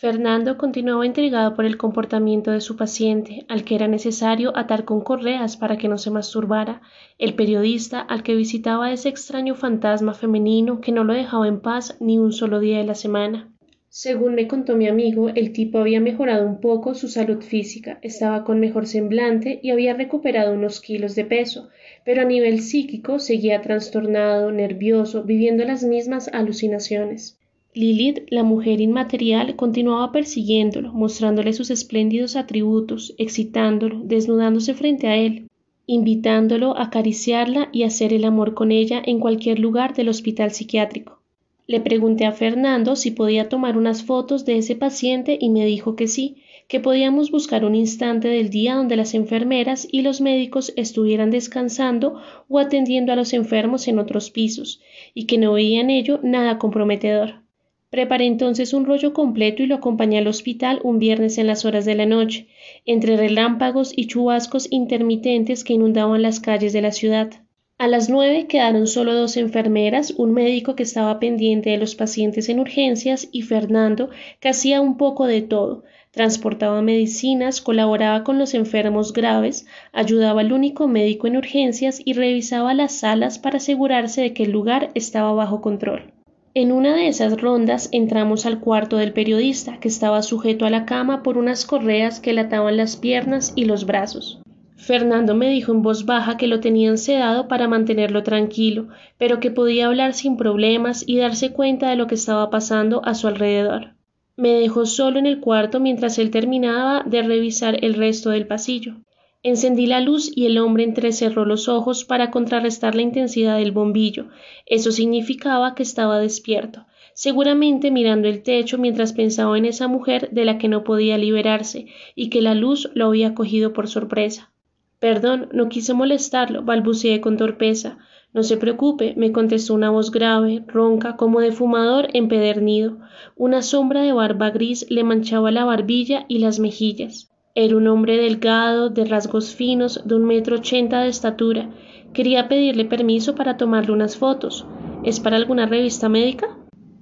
[0.00, 5.02] Fernando continuaba intrigado por el comportamiento de su paciente, al que era necesario atar con
[5.02, 6.80] correas para que no se masturbara,
[7.18, 11.98] el periodista al que visitaba ese extraño fantasma femenino que no lo dejaba en paz
[12.00, 13.52] ni un solo día de la semana.
[13.90, 18.42] Según me contó mi amigo, el tipo había mejorado un poco su salud física, estaba
[18.42, 21.68] con mejor semblante y había recuperado unos kilos de peso,
[22.06, 27.36] pero a nivel psíquico seguía trastornado, nervioso, viviendo las mismas alucinaciones.
[27.72, 35.46] Lilith, la mujer inmaterial, continuaba persiguiéndolo, mostrándole sus espléndidos atributos, excitándolo, desnudándose frente a él,
[35.86, 41.20] invitándolo a acariciarla y hacer el amor con ella en cualquier lugar del hospital psiquiátrico.
[41.68, 45.94] Le pregunté a Fernando si podía tomar unas fotos de ese paciente y me dijo
[45.94, 50.72] que sí, que podíamos buscar un instante del día donde las enfermeras y los médicos
[50.74, 54.80] estuvieran descansando o atendiendo a los enfermos en otros pisos,
[55.14, 57.42] y que no veían ello nada comprometedor.
[57.90, 61.84] Preparé entonces un rollo completo y lo acompañé al hospital un viernes en las horas
[61.84, 62.46] de la noche,
[62.86, 67.32] entre relámpagos y chubascos intermitentes que inundaban las calles de la ciudad.
[67.78, 72.48] A las nueve quedaron solo dos enfermeras, un médico que estaba pendiente de los pacientes
[72.48, 75.82] en urgencias y Fernando, que hacía un poco de todo,
[76.12, 82.72] transportaba medicinas, colaboraba con los enfermos graves, ayudaba al único médico en urgencias y revisaba
[82.72, 86.12] las salas para asegurarse de que el lugar estaba bajo control.
[86.52, 90.84] En una de esas rondas entramos al cuarto del periodista, que estaba sujeto a la
[90.84, 94.40] cama por unas correas que le ataban las piernas y los brazos.
[94.74, 99.52] Fernando me dijo en voz baja que lo tenían sedado para mantenerlo tranquilo, pero que
[99.52, 103.94] podía hablar sin problemas y darse cuenta de lo que estaba pasando a su alrededor.
[104.36, 108.96] Me dejó solo en el cuarto mientras él terminaba de revisar el resto del pasillo.
[109.42, 114.28] Encendí la luz y el hombre entrecerró los ojos para contrarrestar la intensidad del bombillo.
[114.66, 120.44] Eso significaba que estaba despierto, seguramente mirando el techo mientras pensaba en esa mujer de
[120.44, 124.52] la que no podía liberarse y que la luz lo había cogido por sorpresa.
[124.98, 127.96] Perdón, no quise molestarlo, balbuceé con torpeza.
[128.34, 132.98] No se preocupe, me contestó una voz grave, ronca, como de fumador empedernido.
[133.36, 137.29] Una sombra de barba gris le manchaba la barbilla y las mejillas.
[137.54, 141.68] Era un hombre delgado, de rasgos finos, de un metro ochenta de estatura.
[142.12, 144.64] Quería pedirle permiso para tomarle unas fotos.
[145.04, 146.56] ¿Es para alguna revista médica?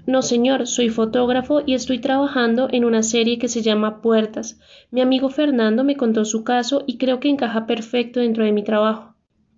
[0.07, 4.59] No, señor, soy fotógrafo y estoy trabajando en una serie que se llama Puertas.
[4.91, 8.65] Mi amigo Fernando me contó su caso y creo que encaja perfecto dentro de mi
[8.65, 9.17] trabajo.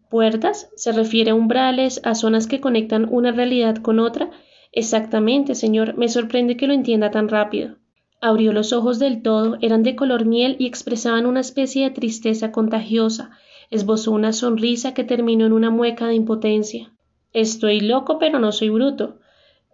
[0.09, 0.71] ¿Puertas?
[0.75, 4.31] ¿Se refiere a umbrales, a zonas que conectan una realidad con otra?
[4.72, 5.97] Exactamente, señor.
[5.97, 7.77] Me sorprende que lo entienda tan rápido.
[8.22, 12.53] Abrió los ojos del todo, eran de color miel y expresaban una especie de tristeza
[12.53, 13.31] contagiosa.
[13.70, 16.92] Esbozó una sonrisa que terminó en una mueca de impotencia.
[17.32, 19.20] Estoy loco, pero no soy bruto.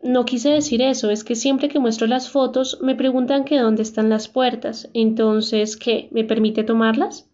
[0.02, 3.82] No quise decir eso, es que siempre que muestro las fotos me preguntan que dónde
[3.82, 4.90] están las puertas.
[4.94, 6.08] Entonces, ¿qué?
[6.12, 7.28] ¿Me permite tomarlas?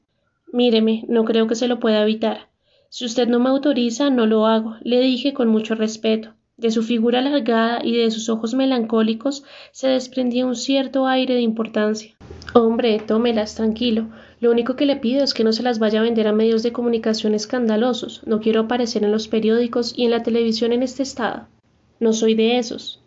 [0.50, 2.48] Míreme, no creo que se lo pueda evitar.
[2.88, 6.34] Si usted no me autoriza, no lo hago, le dije con mucho respeto.
[6.56, 9.42] De su figura alargada y de sus ojos melancólicos
[9.72, 12.14] se desprendía un cierto aire de importancia.
[12.54, 14.08] Hombre, tómelas, tranquilo.
[14.40, 16.62] Lo único que le pido es que no se las vaya a vender a medios
[16.62, 18.22] de comunicación escandalosos.
[18.26, 21.46] No quiero aparecer en los periódicos y en la televisión en este estado.
[22.00, 23.00] No soy de esos.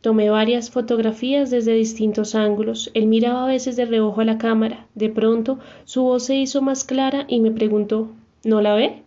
[0.00, 2.90] Tomé varias fotografías desde distintos ángulos.
[2.94, 4.86] Él miraba a veces de reojo a la cámara.
[4.94, 8.10] De pronto su voz se hizo más clara y me preguntó
[8.44, 9.02] ¿No la ve?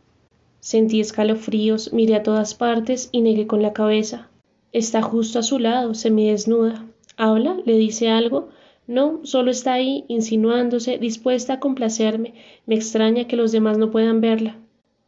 [0.61, 4.29] Sentí escalofríos, miré a todas partes y negué con la cabeza.
[4.71, 6.85] Está justo a su lado, se desnuda.
[7.17, 7.57] ¿Habla?
[7.65, 8.49] ¿Le dice algo?
[8.85, 12.35] No, solo está ahí, insinuándose, dispuesta a complacerme.
[12.67, 14.59] Me extraña que los demás no puedan verla.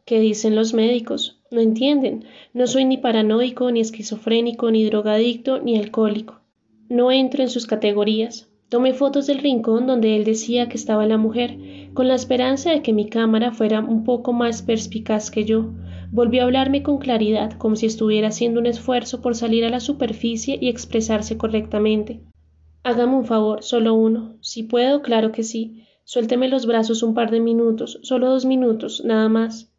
[0.04, 1.40] ¿Qué dicen los médicos?
[1.52, 2.24] No entienden.
[2.52, 6.40] No soy ni paranoico, ni esquizofrénico, ni drogadicto, ni alcohólico.
[6.88, 8.48] No entro en sus categorías.
[8.74, 11.56] Tomé fotos del rincón donde él decía que estaba la mujer,
[11.94, 15.70] con la esperanza de que mi cámara fuera un poco más perspicaz que yo.
[16.10, 19.78] Volvió a hablarme con claridad, como si estuviera haciendo un esfuerzo por salir a la
[19.78, 22.22] superficie y expresarse correctamente.
[22.82, 24.38] Hágame un favor, solo uno.
[24.40, 25.84] Si puedo, claro que sí.
[26.02, 29.72] Suélteme los brazos un par de minutos, solo dos minutos, nada más.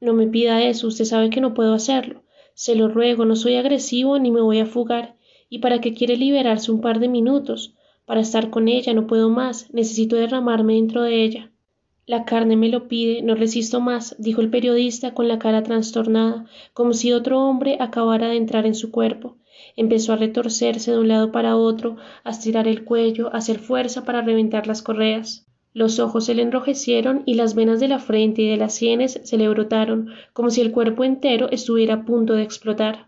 [0.00, 2.22] No me pida eso, usted sabe que no puedo hacerlo.
[2.54, 5.16] Se lo ruego, no soy agresivo ni me voy a fugar.
[5.50, 7.74] ¿Y para qué quiere liberarse un par de minutos?
[8.08, 11.50] Para estar con ella no puedo más, necesito derramarme dentro de ella.
[12.06, 16.46] La carne me lo pide, no resisto más, dijo el periodista con la cara trastornada,
[16.72, 19.36] como si otro hombre acabara de entrar en su cuerpo.
[19.76, 24.06] Empezó a retorcerse de un lado para otro, a estirar el cuello, a hacer fuerza
[24.06, 25.46] para reventar las correas.
[25.74, 29.20] Los ojos se le enrojecieron y las venas de la frente y de las sienes
[29.22, 33.07] se le brotaron, como si el cuerpo entero estuviera a punto de explotar.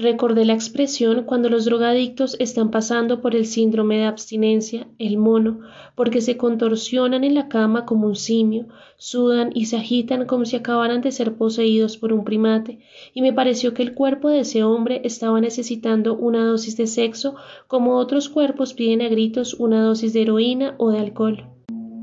[0.00, 5.60] Recordé la expresión cuando los drogadictos están pasando por el síndrome de abstinencia, el mono,
[5.94, 8.66] porque se contorsionan en la cama como un simio,
[8.96, 12.78] sudan y se agitan como si acabaran de ser poseídos por un primate,
[13.12, 17.34] y me pareció que el cuerpo de ese hombre estaba necesitando una dosis de sexo
[17.66, 21.44] como otros cuerpos piden a gritos una dosis de heroína o de alcohol.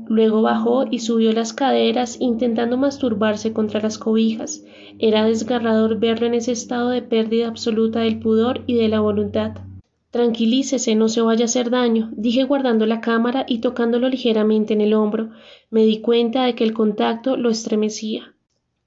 [0.08, 4.64] Luego bajó y subió las caderas intentando masturbarse contra las cobijas.
[4.98, 9.58] Era desgarrador verlo en ese estado de pérdida absoluta del pudor y de la voluntad.
[10.10, 14.80] Tranquilícese, no se vaya a hacer daño, dije guardando la cámara y tocándolo ligeramente en
[14.80, 15.28] el hombro.
[15.70, 18.34] Me di cuenta de que el contacto lo estremecía.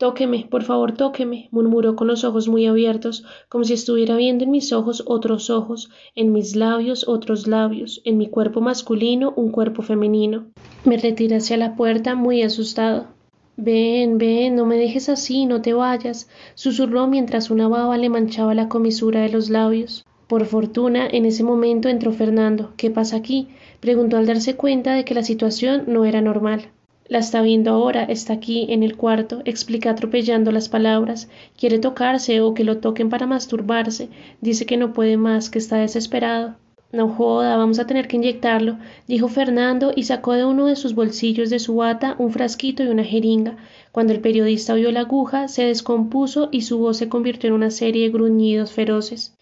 [0.01, 4.50] Tóqueme, por favor, tóqueme, murmuró con los ojos muy abiertos, como si estuviera viendo en
[4.50, 9.83] mis ojos otros ojos, en mis labios otros labios, en mi cuerpo masculino un cuerpo
[9.83, 10.48] femenino.
[10.86, 13.09] Me retiré hacia la puerta muy asustado.
[13.57, 18.56] Ven, ven, no me dejes así, no te vayas, susurró mientras una baba le manchaba
[18.56, 20.04] la comisura de los labios.
[20.25, 22.74] Por fortuna, en ese momento entró Fernando.
[22.75, 23.50] ¿Qué pasa aquí?
[23.80, 26.71] preguntó al darse cuenta de que la situación no era normal.
[27.12, 31.28] La está viendo ahora, está aquí, en el cuarto, explica atropellando las palabras.
[31.60, 34.08] Quiere tocarse o que lo toquen para masturbarse.
[34.40, 36.56] Dice que no puede más, que está desesperado.
[36.94, 38.78] No joda, vamos a tener que inyectarlo,
[39.10, 42.88] dijo Fernando y sacó de uno de sus bolsillos de su bata un frasquito y
[42.88, 43.57] una jeringa.
[43.92, 47.72] Cuando el periodista vio la aguja, se descompuso y su voz se convirtió en una
[47.72, 49.36] serie de gruñidos feroces.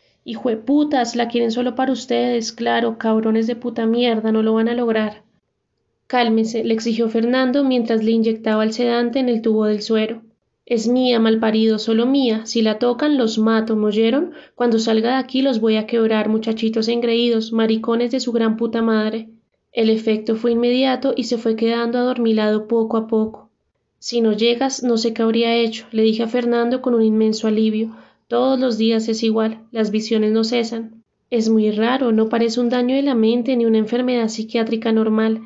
[0.65, 4.73] putas, la quieren solo para ustedes, claro, cabrones de puta mierda, no lo van a
[4.73, 5.28] lograr.
[6.09, 10.23] Cálmese, le exigió Fernando mientras le inyectaba el sedante en el tubo del suero.
[10.65, 12.47] Es mía, malparido, solo mía.
[12.47, 14.31] Si la tocan, los mato, ¿me?
[14.55, 18.81] Cuando salga de aquí los voy a quebrar, muchachitos engreídos, maricones de su gran puta
[18.81, 19.29] madre.
[19.71, 23.51] El efecto fue inmediato y se fue quedando adormilado poco a poco.
[23.99, 27.47] Si no llegas, no sé qué habría hecho, le dije a Fernando con un inmenso
[27.47, 27.95] alivio.
[28.27, 31.03] Todos los días es igual, las visiones no cesan.
[31.29, 35.41] Es muy raro, no parece un daño de la mente ni una enfermedad psiquiátrica normal.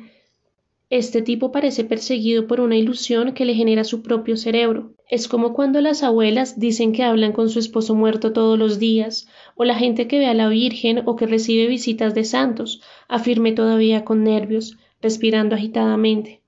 [0.90, 4.92] Este tipo parece perseguido por una ilusión que le genera su propio cerebro.
[5.08, 9.26] Es como cuando las abuelas dicen que hablan con su esposo muerto todos los días,
[9.54, 13.52] o la gente que ve a la Virgen o que recibe visitas de santos, afirme
[13.52, 16.42] todavía con nervios, respirando agitadamente.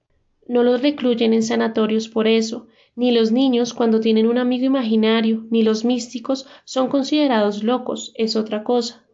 [0.46, 5.46] No los recluyen en sanatorios por eso, ni los niños cuando tienen un amigo imaginario,
[5.50, 9.06] ni los místicos son considerados locos, es otra cosa.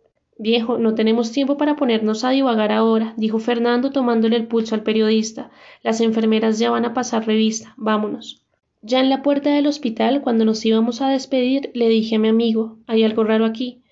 [0.42, 4.82] Viejo, no tenemos tiempo para ponernos a divagar ahora, dijo Fernando tomándole el pulso al
[4.82, 5.52] periodista.
[5.84, 7.74] Las enfermeras ya van a pasar revista.
[7.76, 8.42] Vámonos.
[8.80, 12.26] Ya en la puerta del hospital, cuando nos íbamos a despedir, le dije a mi
[12.26, 13.82] amigo hay algo raro aquí.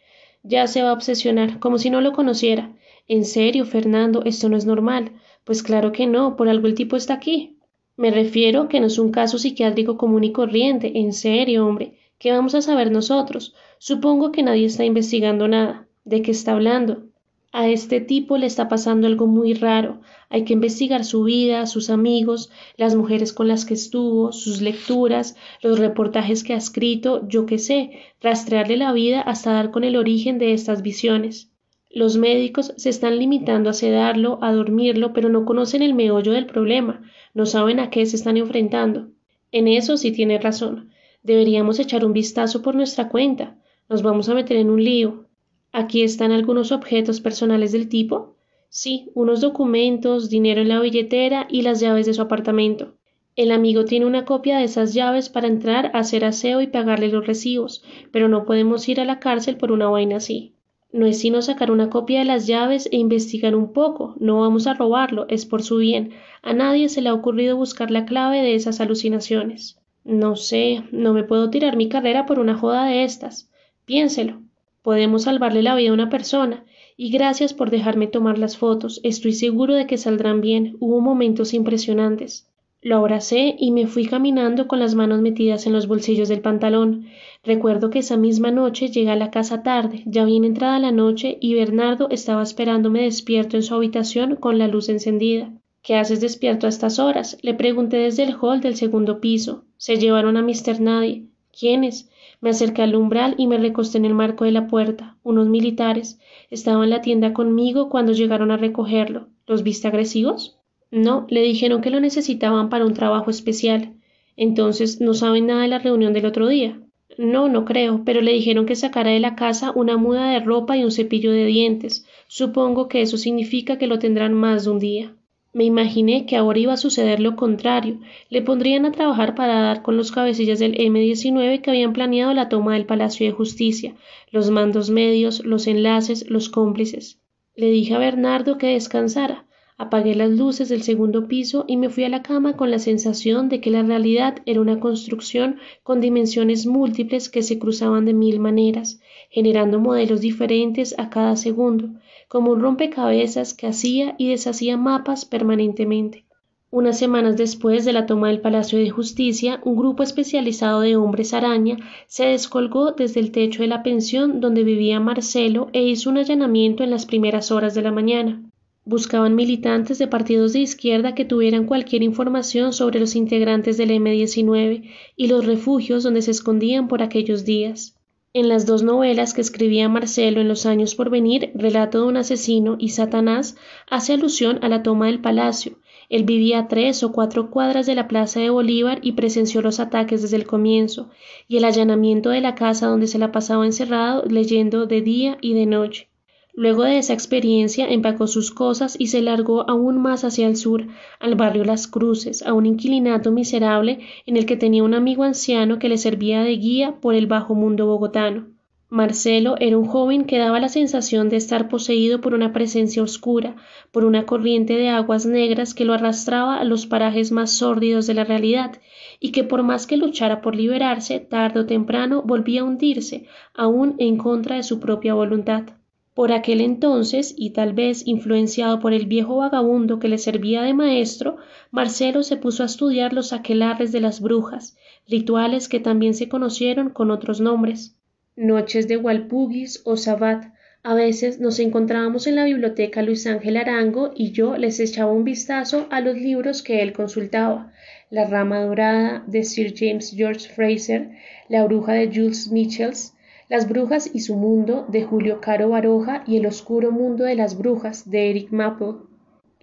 [0.42, 2.72] Ya se va a obsesionar, como si no lo conociera.
[3.06, 5.12] En serio, Fernando, esto no es normal.
[5.44, 7.58] Pues claro que no, por algo el tipo está aquí.
[7.96, 10.98] Me refiero que no es un caso psiquiátrico común y corriente.
[10.98, 11.96] En serio, hombre.
[12.18, 13.54] ¿Qué vamos a saber nosotros?
[13.78, 15.86] Supongo que nadie está investigando nada.
[16.04, 17.04] ¿De qué está hablando?
[17.52, 20.00] A este tipo le está pasando algo muy raro.
[20.28, 25.36] Hay que investigar su vida, sus amigos, las mujeres con las que estuvo, sus lecturas,
[25.60, 29.96] los reportajes que ha escrito, yo qué sé, rastrearle la vida hasta dar con el
[29.96, 31.50] origen de estas visiones.
[31.90, 36.46] Los médicos se están limitando a sedarlo, a dormirlo, pero no conocen el meollo del
[36.46, 37.02] problema,
[37.34, 39.08] no saben a qué se están enfrentando.
[39.50, 40.90] En eso sí tiene razón.
[41.24, 43.56] Deberíamos echar un vistazo por nuestra cuenta.
[43.88, 45.26] Nos vamos a meter en un lío.
[45.72, 48.34] Aquí están algunos objetos personales del tipo.
[48.68, 52.94] Sí, unos documentos, dinero en la billetera y las llaves de su apartamento.
[53.36, 57.26] El amigo tiene una copia de esas llaves para entrar, hacer aseo y pagarle los
[57.26, 60.54] recibos, pero no podemos ir a la cárcel por una vaina así.
[60.92, 64.16] No es sino sacar una copia de las llaves e investigar un poco.
[64.18, 66.10] No vamos a robarlo, es por su bien.
[66.42, 69.78] A nadie se le ha ocurrido buscar la clave de esas alucinaciones.
[70.02, 73.50] No sé, no me puedo tirar mi carrera por una joda de estas.
[73.84, 74.42] Piénselo.
[74.82, 76.64] Podemos salvarle la vida a una persona.
[76.96, 79.00] Y gracias por dejarme tomar las fotos.
[79.02, 80.76] Estoy seguro de que saldrán bien.
[80.80, 82.50] Hubo momentos impresionantes.
[82.82, 87.06] Lo abracé y me fui caminando con las manos metidas en los bolsillos del pantalón.
[87.42, 91.36] Recuerdo que esa misma noche llegué a la casa tarde, ya bien entrada la noche,
[91.40, 95.52] y Bernardo estaba esperándome despierto en su habitación con la luz encendida.
[95.82, 97.38] ¿Qué haces despierto a estas horas?
[97.40, 99.64] le pregunté desde el hall del segundo piso.
[99.78, 100.80] Se llevaron a Mr.
[100.80, 101.24] Nadie.
[101.58, 102.09] ¿Quiénes?
[102.40, 105.18] Me acerqué al umbral y me recosté en el marco de la puerta.
[105.22, 106.18] Unos militares
[106.50, 109.28] estaban en la tienda conmigo cuando llegaron a recogerlo.
[109.46, 110.58] ¿Los viste agresivos?
[110.90, 113.94] No, le dijeron que lo necesitaban para un trabajo especial.
[114.36, 116.80] Entonces, ¿no saben nada de la reunión del otro día?
[117.18, 120.78] No, no creo, pero le dijeron que sacara de la casa una muda de ropa
[120.78, 122.06] y un cepillo de dientes.
[122.26, 125.14] Supongo que eso significa que lo tendrán más de un día.
[125.52, 127.98] Me imaginé que ahora iba a suceder lo contrario.
[128.28, 132.48] Le pondrían a trabajar para dar con los cabecillas del M-19 que habían planeado la
[132.48, 133.96] toma del Palacio de Justicia,
[134.30, 137.18] los mandos medios, los enlaces, los cómplices.
[137.56, 139.46] Le dije a Bernardo que descansara.
[139.76, 143.48] Apagué las luces del segundo piso y me fui a la cama con la sensación
[143.48, 148.38] de que la realidad era una construcción con dimensiones múltiples que se cruzaban de mil
[148.40, 151.88] maneras, generando modelos diferentes a cada segundo,
[152.30, 156.24] como un rompecabezas que hacía y deshacía mapas permanentemente.
[156.70, 161.34] Unas semanas después de la toma del Palacio de Justicia, un grupo especializado de hombres
[161.34, 166.18] araña se descolgó desde el techo de la pensión donde vivía Marcelo e hizo un
[166.18, 168.40] allanamiento en las primeras horas de la mañana.
[168.84, 174.88] Buscaban militantes de partidos de izquierda que tuvieran cualquier información sobre los integrantes del M-19
[175.16, 177.99] y los refugios donde se escondían por aquellos días.
[178.32, 182.16] En las dos novelas que escribía Marcelo en los años por venir, Relato de un
[182.16, 183.56] asesino y Satanás,
[183.88, 185.80] hace alusión a la toma del palacio.
[186.08, 189.80] Él vivía a tres o cuatro cuadras de la plaza de Bolívar y presenció los
[189.80, 191.10] ataques desde el comienzo,
[191.48, 195.54] y el allanamiento de la casa donde se la pasaba encerrado leyendo de día y
[195.54, 196.09] de noche.
[196.54, 200.86] Luego de esa experiencia empacó sus cosas y se largó aún más hacia el sur,
[201.18, 205.78] al barrio Las Cruces, a un inquilinato miserable en el que tenía un amigo anciano
[205.78, 208.48] que le servía de guía por el bajo mundo bogotano.
[208.92, 213.54] Marcelo era un joven que daba la sensación de estar poseído por una presencia oscura,
[213.92, 218.14] por una corriente de aguas negras que lo arrastraba a los parajes más sórdidos de
[218.14, 218.80] la realidad,
[219.20, 223.94] y que por más que luchara por liberarse, tarde o temprano volvía a hundirse, aún
[223.98, 225.79] en contra de su propia voluntad.
[226.14, 230.74] Por aquel entonces, y tal vez influenciado por el viejo vagabundo que le servía de
[230.74, 231.36] maestro,
[231.70, 234.76] Marcelo se puso a estudiar los aquelarres de las brujas,
[235.08, 237.96] rituales que también se conocieron con otros nombres.
[238.34, 240.52] Noches de Walpugis o Sabbat.
[240.82, 245.24] A veces nos encontrábamos en la biblioteca Luis Ángel Arango y yo les echaba un
[245.24, 247.70] vistazo a los libros que él consultaba.
[248.08, 251.10] La rama dorada de Sir James George Fraser,
[251.48, 253.14] La bruja de Jules Michels,
[253.50, 257.58] las brujas y su mundo de Julio Caro Baroja y El oscuro mundo de las
[257.58, 258.92] brujas de Eric Maple.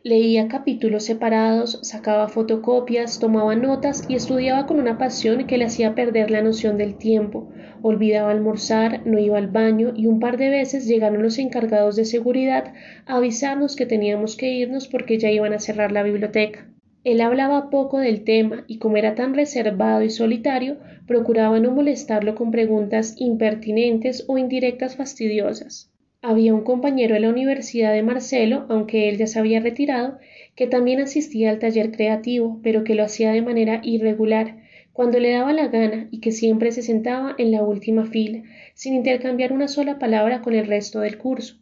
[0.03, 5.95] Leía capítulos separados, sacaba fotocopias, tomaba notas y estudiaba con una pasión que le hacía
[5.95, 7.47] perder la noción del tiempo.
[7.81, 12.03] Olvidaba almorzar, no iba al baño y un par de veces llegaron los encargados de
[12.03, 12.73] seguridad
[13.05, 16.67] a avisarnos que teníamos que irnos porque ya iban a cerrar la biblioteca.
[17.07, 22.35] Él hablaba poco del tema y como era tan reservado y solitario, procuraba no molestarlo
[22.35, 25.89] con preguntas impertinentes o indirectas fastidiosas.
[26.21, 30.17] Había un compañero de la Universidad de Marcelo, aunque él ya se había retirado,
[30.53, 34.57] que también asistía al taller creativo, pero que lo hacía de manera irregular,
[34.91, 38.93] cuando le daba la gana y que siempre se sentaba en la última fila, sin
[38.93, 41.55] intercambiar una sola palabra con el resto del curso.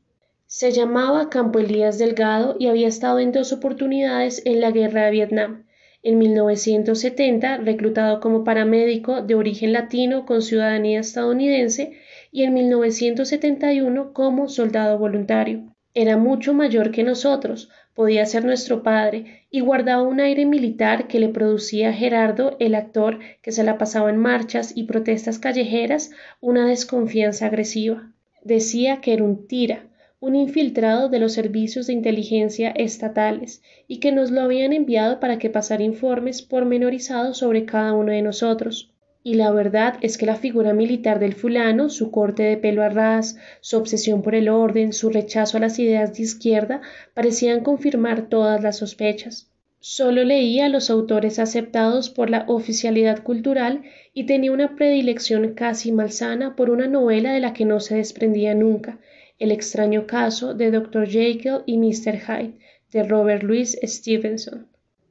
[0.57, 5.11] Se llamaba Campo Elías Delgado y había estado en dos oportunidades en la guerra de
[5.11, 5.65] Vietnam.
[6.01, 11.97] En 1970, reclutado como paramédico de origen latino con ciudadanía estadounidense,
[12.31, 15.75] y en 1971 como soldado voluntario.
[15.93, 21.19] Era mucho mayor que nosotros, podía ser nuestro padre, y guardaba un aire militar que
[21.19, 26.11] le producía a Gerardo, el actor que se la pasaba en marchas y protestas callejeras,
[26.39, 28.13] una desconfianza agresiva.
[28.41, 29.89] Decía que era un tira,
[30.25, 35.37] un infiltrado de los servicios de inteligencia estatales y que nos lo habían enviado para
[35.37, 38.91] que pasara informes pormenorizados sobre cada uno de nosotros.
[39.23, 42.89] Y la verdad es que la figura militar del fulano, su corte de pelo a
[42.89, 46.81] ras, su obsesión por el orden, su rechazo a las ideas de izquierda,
[47.13, 49.51] parecían confirmar todas las sospechas.
[49.79, 53.83] Solo leía los autores aceptados por la oficialidad cultural
[54.15, 58.55] y tenía una predilección casi malsana por una novela de la que no se desprendía
[58.55, 58.97] nunca,
[59.39, 61.07] el extraño caso de Dr.
[61.07, 62.19] Jekyll y Mr.
[62.19, 62.53] Hyde
[62.91, 64.67] de Robert Louis Stevenson.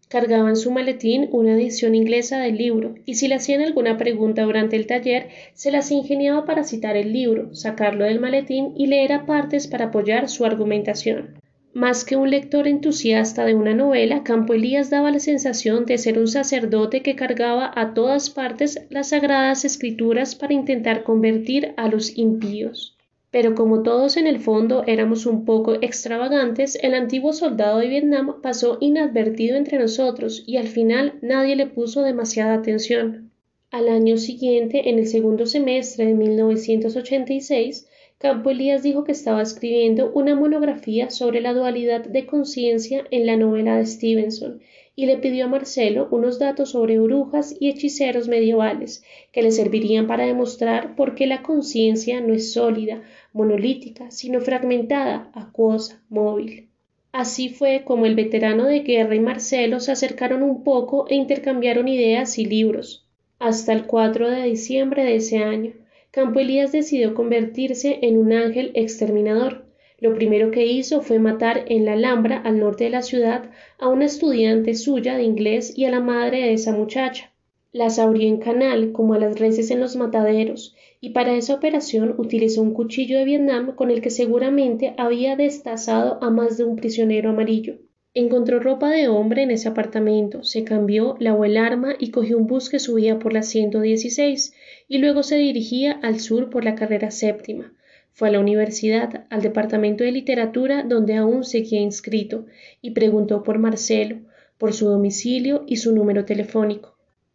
[0.09, 4.43] Cargaba en su maletín una edición inglesa del libro, y si le hacían alguna pregunta
[4.43, 9.13] durante el taller, se las ingeniaba para citar el libro, sacarlo del maletín y leer
[9.13, 11.41] a partes para apoyar su argumentación.
[11.75, 16.21] Más que un lector entusiasta de una novela, Campo Elías daba la sensación de ser
[16.21, 22.17] un sacerdote que cargaba a todas partes las sagradas escrituras para intentar convertir a los
[22.17, 22.94] impíos.
[23.35, 28.41] Pero como todos en el fondo éramos un poco extravagantes, el antiguo soldado de Vietnam
[28.41, 33.33] pasó inadvertido entre nosotros y al final nadie le puso demasiada atención.
[33.73, 37.89] Al año siguiente, en el segundo semestre de 1986,
[38.19, 43.37] Campo Elías dijo que estaba escribiendo una monografía sobre la dualidad de conciencia en la
[43.37, 44.61] novela de Stevenson
[44.97, 50.07] y le pidió a Marcelo unos datos sobre brujas y hechiceros medievales que le servirían
[50.07, 53.03] para demostrar por qué la conciencia no es sólida,
[53.35, 56.71] monolítica, sino fragmentada, acuosa, móvil.
[57.13, 61.89] Así fue como el veterano de guerra y Marcelo se acercaron un poco e intercambiaron
[61.89, 63.07] ideas y libros.
[63.39, 65.73] Hasta el 4 de diciembre de ese año,
[66.13, 69.67] Campo Elías decidió convertirse en un ángel exterminador.
[69.99, 73.89] Lo primero que hizo fue matar en la Alhambra, al norte de la ciudad, a
[73.89, 77.34] una estudiante suya de inglés y a la madre de esa muchacha.
[77.75, 82.15] Las abrió en canal, como a las reses en los mataderos, y para esa operación
[82.19, 86.77] utilizó un cuchillo de Vietnam con el que seguramente había destazado a más de un
[86.77, 87.81] prisionero amarillo.
[88.15, 92.47] Encontró ropa de hombre en ese apartamento, se cambió, lavó el arma y cogió un
[92.47, 94.55] bus que subía por la 116
[94.87, 97.75] y luego se dirigía al sur por la carrera séptima.
[98.13, 102.47] Fue a la universidad, al departamento de literatura donde aún seguía inscrito,
[102.81, 104.21] y preguntó por Marcelo,
[104.59, 106.94] por su domicilio y su número telefónico.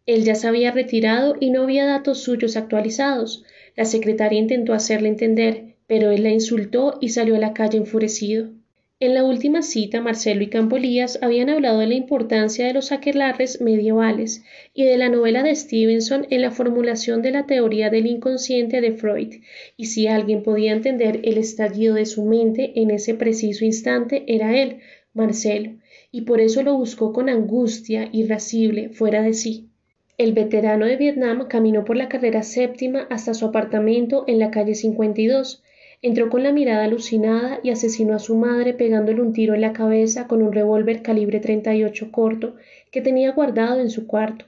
[0.10, 3.44] Él ya se había retirado y no había datos suyos actualizados,
[3.76, 8.50] la secretaria intentó hacerle entender, pero él la insultó y salió a la calle enfurecido.
[9.00, 13.62] En la última cita, Marcelo y Campolías habían hablado de la importancia de los aquelarres
[13.62, 18.82] medievales y de la novela de Stevenson en la formulación de la teoría del inconsciente
[18.82, 19.36] de Freud,
[19.78, 24.60] y si alguien podía entender el estallido de su mente en ese preciso instante era
[24.60, 24.80] él,
[25.14, 25.74] Marcelo,
[26.12, 29.69] y por eso lo buscó con angustia irascible, fuera de sí.
[30.20, 34.76] El veterano de Vietnam caminó por la carrera séptima hasta su apartamento en la calle
[34.76, 35.64] 52.
[36.02, 39.72] Entró con la mirada alucinada y asesinó a su madre pegándole un tiro en la
[39.72, 42.56] cabeza con un revólver calibre 38 corto
[42.92, 44.44] que tenía guardado en su cuarto.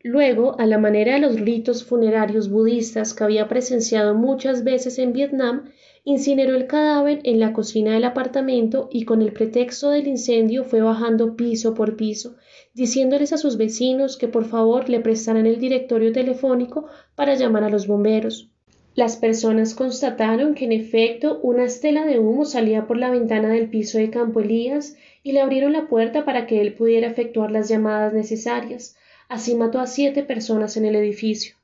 [0.00, 5.12] Luego, a la manera de los ritos funerarios budistas que había presenciado muchas veces en
[5.12, 5.72] Vietnam,
[6.08, 10.80] incineró el cadáver en la cocina del apartamento y con el pretexto del incendio fue
[10.80, 12.36] bajando piso por piso,
[12.74, 16.86] diciéndoles a sus vecinos que por favor le prestaran el directorio telefónico
[17.16, 18.52] para llamar a los bomberos.
[18.94, 23.68] Las personas constataron que en efecto una estela de humo salía por la ventana del
[23.68, 27.68] piso de Campo Elías y le abrieron la puerta para que él pudiera efectuar las
[27.68, 28.96] llamadas necesarias.
[29.28, 31.56] Así mató a siete personas en el edificio.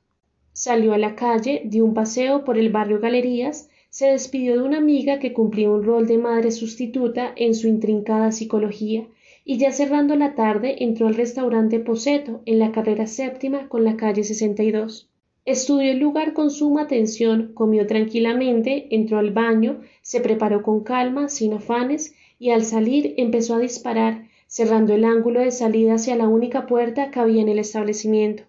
[0.51, 4.79] Salió a la calle, dio un paseo por el barrio Galerías, se despidió de una
[4.79, 9.05] amiga que cumplía un rol de madre sustituta en su intrincada psicología
[9.45, 13.95] y ya cerrando la tarde entró al restaurante Poseto en la carrera séptima con la
[13.95, 15.11] calle 62.
[15.45, 21.29] Estudió el lugar con suma atención, comió tranquilamente, entró al baño, se preparó con calma,
[21.29, 26.27] sin afanes, y al salir empezó a disparar, cerrando el ángulo de salida hacia la
[26.27, 28.45] única puerta que había en el establecimiento.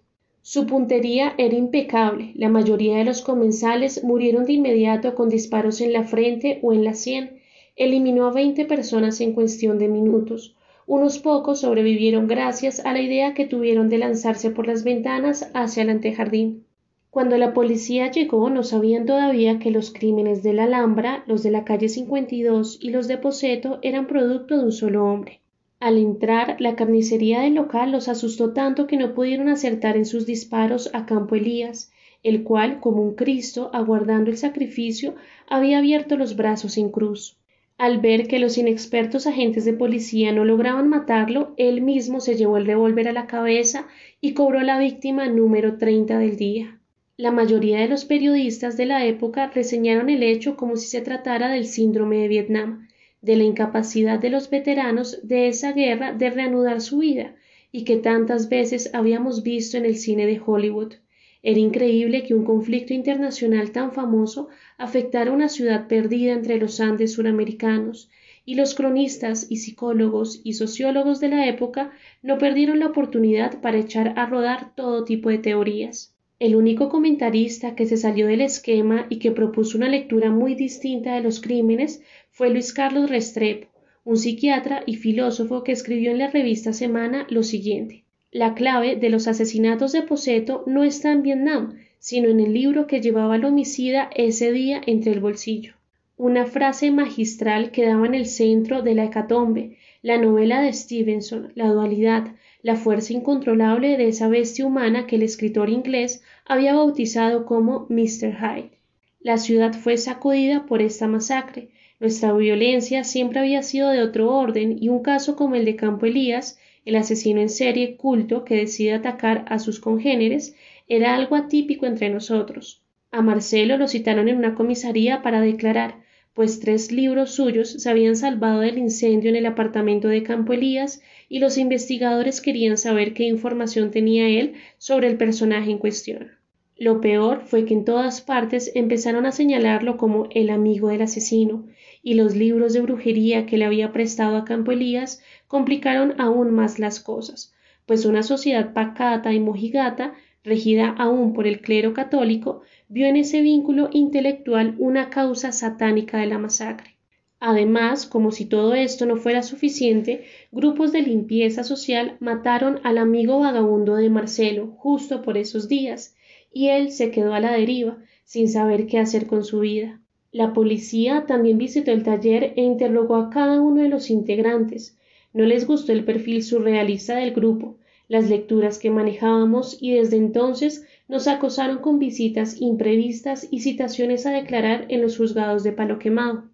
[0.47, 2.31] Su puntería era impecable.
[2.35, 6.83] La mayoría de los comensales murieron de inmediato con disparos en la frente o en
[6.83, 7.39] la sien.
[7.75, 10.55] Eliminó a veinte personas en cuestión de minutos.
[10.85, 15.81] Unos pocos sobrevivieron gracias a la idea que tuvieron de lanzarse por las ventanas hacia
[15.81, 16.63] el antejardín.
[17.09, 21.49] Cuando la policía llegó no sabían todavía que los crímenes de la Alhambra, los de
[21.49, 25.41] la calle 52 y los de Poseto eran producto de un solo hombre.
[25.79, 30.25] Al entrar, la carnicería del local los asustó tanto que no pudieron acertar en sus
[30.25, 31.91] disparos a Campo Elías,
[32.23, 35.15] el cual, como un Cristo aguardando el sacrificio,
[35.47, 37.37] había abierto los brazos en cruz.
[37.77, 42.55] Al ver que los inexpertos agentes de policía no lograban matarlo, él mismo se llevó
[42.57, 43.87] el revólver a la cabeza
[44.21, 46.79] y cobró la víctima número 30 del día.
[47.17, 51.49] La mayoría de los periodistas de la época reseñaron el hecho como si se tratara
[51.49, 52.87] del síndrome de Vietnam,
[53.25, 57.35] de la incapacidad de los veteranos de esa guerra de reanudar su vida
[57.71, 60.93] y que tantas veces habíamos visto en el cine de Hollywood.
[61.41, 67.13] Era increíble que un conflicto internacional tan famoso afectara una ciudad perdida entre los Andes
[67.13, 68.09] suramericanos,
[68.45, 73.79] y los cronistas y psicólogos y sociólogos de la época no perdieron la oportunidad para
[73.79, 76.14] echar a rodar todo tipo de teorías.
[76.39, 81.15] El único comentarista que se salió del esquema y que propuso una lectura muy distinta
[81.15, 83.67] de los crímenes fue Luis Carlos Restrepo,
[84.03, 89.09] un psiquiatra y filósofo que escribió en la revista Semana lo siguiente la clave de
[89.09, 93.45] los asesinatos de Poseto no está en Vietnam, sino en el libro que llevaba al
[93.45, 95.75] homicida ese día entre el bolsillo.
[96.17, 101.53] Una frase magistral que daba en el centro de la hecatombe, la novela de Stevenson,
[101.55, 107.45] la dualidad, la fuerza incontrolable de esa bestia humana que el escritor inglés había bautizado
[107.45, 108.33] como Mr.
[108.39, 108.71] Hyde.
[109.19, 111.69] La ciudad fue sacudida por esta masacre.
[111.99, 116.07] Nuestra violencia siempre había sido de otro orden y un caso como el de Campo
[116.07, 120.55] Elías el asesino en serie culto que decide atacar a sus congéneres
[120.87, 122.81] era algo atípico entre nosotros.
[123.11, 125.99] A Marcelo lo citaron en una comisaría para declarar,
[126.35, 131.01] pues tres libros suyos se habían salvado del incendio en el apartamento de Campo Elías
[131.29, 136.31] y los investigadores querían saber qué información tenía él sobre el personaje en cuestión.
[136.75, 141.67] Lo peor fue que en todas partes empezaron a señalarlo como el amigo del asesino,
[142.03, 146.79] y los libros de brujería que le había prestado a Campo Elías complicaron aún más
[146.79, 153.07] las cosas, pues una sociedad pacata y mojigata, regida aún por el clero católico, vio
[153.07, 156.95] en ese vínculo intelectual una causa satánica de la masacre.
[157.39, 163.39] Además, como si todo esto no fuera suficiente, grupos de limpieza social mataron al amigo
[163.39, 166.15] vagabundo de Marcelo justo por esos días,
[166.51, 170.01] y él se quedó a la deriva, sin saber qué hacer con su vida.
[170.31, 174.97] La policía también visitó el taller e interrogó a cada uno de los integrantes.
[175.33, 180.85] No les gustó el perfil surrealista del grupo, las lecturas que manejábamos y desde entonces
[181.07, 186.45] nos acosaron con visitas imprevistas y citaciones a declarar en los juzgados de Palo Quemado.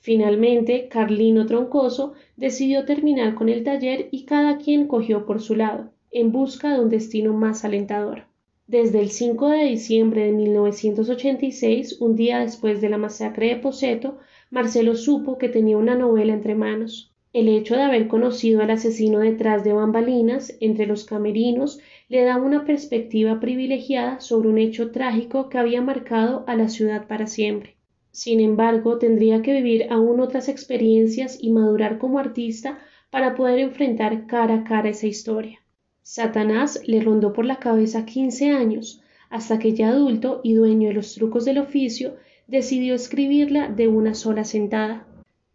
[0.00, 5.90] Finalmente, Carlino Troncoso decidió terminar con el taller y cada quien cogió por su lado,
[6.10, 8.24] en busca de un destino más alentador.
[8.66, 14.18] Desde el 5 de diciembre de 1986, un día después de la masacre de Poseto,
[14.48, 17.09] Marcelo supo que tenía una novela entre manos.
[17.32, 22.44] El hecho de haber conocido al asesino detrás de bambalinas, entre los camerinos, le daba
[22.44, 27.76] una perspectiva privilegiada sobre un hecho trágico que había marcado a la ciudad para siempre.
[28.10, 34.26] Sin embargo, tendría que vivir aún otras experiencias y madurar como artista para poder enfrentar
[34.26, 35.60] cara a cara esa historia.
[36.02, 40.94] Satanás le rondó por la cabeza quince años, hasta que ya adulto y dueño de
[40.94, 42.16] los trucos del oficio,
[42.48, 45.06] decidió escribirla de una sola sentada.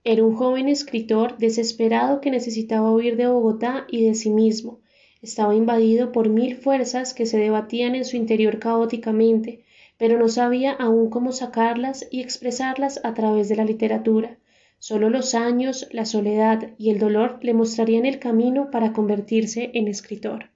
[0.08, 4.80] Era un joven escritor desesperado que necesitaba huir de Bogotá y de sí mismo.
[5.24, 9.64] Estaba invadido por mil fuerzas que se debatían en su interior caóticamente,
[9.98, 14.38] pero no sabía aún cómo sacarlas y expresarlas a través de la literatura.
[14.78, 19.88] Solo los años, la soledad y el dolor le mostrarían el camino para convertirse en
[19.88, 20.52] escritor.